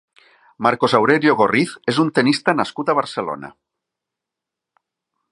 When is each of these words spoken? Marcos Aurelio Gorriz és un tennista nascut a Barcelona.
Marcos 0.67 0.93
Aurelio 0.99 1.33
Gorriz 1.41 1.75
és 1.93 1.99
un 2.03 2.09
tennista 2.19 2.55
nascut 2.61 2.89
a 2.89 2.95
Barcelona. 3.01 3.53